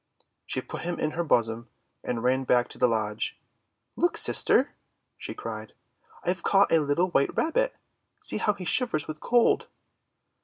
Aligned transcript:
She 0.47 0.63
put 0.63 0.81
him 0.81 0.97
in 0.99 1.11
her 1.11 1.23
bosom 1.23 1.69
and 2.03 2.23
ran 2.23 2.43
back 2.43 2.69
to 2.69 2.79
the 2.79 2.87
lodge. 2.87 3.39
"Look, 3.95 4.17
sister," 4.17 4.71
she 5.15 5.35
cried, 5.35 5.73
"I've 6.23 6.41
caught 6.41 6.71
a 6.71 6.79
little 6.79 7.09
white 7.11 7.37
Rabbit! 7.37 7.75
See 8.19 8.37
how 8.37 8.53
he 8.53 8.65
shivers 8.65 9.07
with 9.07 9.19
cold!' 9.19 9.67